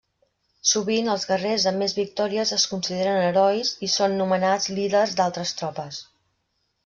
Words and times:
Sovint 0.69 1.09
els 1.15 1.25
guerrers 1.31 1.65
amb 1.71 1.81
més 1.81 1.93
victòries 1.97 2.53
es 2.57 2.65
consideren 2.71 3.21
herois 3.27 3.73
i 3.87 3.91
són 3.97 4.17
nomenats 4.23 4.67
líders 4.79 5.13
d'altres 5.21 5.53
tropes. 5.61 6.01